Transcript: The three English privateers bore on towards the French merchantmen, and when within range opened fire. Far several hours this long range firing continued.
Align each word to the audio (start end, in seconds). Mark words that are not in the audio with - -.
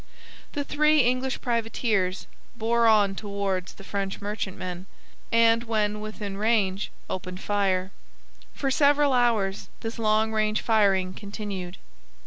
The 0.53 0.63
three 0.63 1.01
English 1.01 1.41
privateers 1.41 2.25
bore 2.55 2.87
on 2.87 3.13
towards 3.13 3.73
the 3.75 3.83
French 3.83 4.19
merchantmen, 4.19 4.87
and 5.31 5.63
when 5.65 6.01
within 6.01 6.37
range 6.37 6.89
opened 7.07 7.39
fire. 7.39 7.91
Far 8.55 8.71
several 8.71 9.13
hours 9.13 9.69
this 9.81 9.99
long 9.99 10.31
range 10.31 10.59
firing 10.61 11.13
continued. 11.13 11.77